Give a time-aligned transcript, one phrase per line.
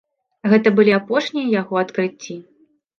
[0.53, 2.45] Гэта былі апошнія яго адкрыцці.